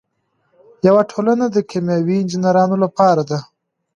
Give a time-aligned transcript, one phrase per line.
[0.87, 3.39] یوه ټولنه د کیمیاوي انجینرانو لپاره ده.